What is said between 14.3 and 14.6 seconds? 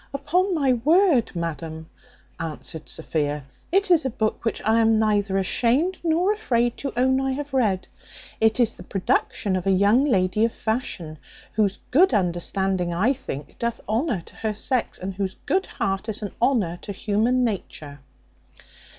her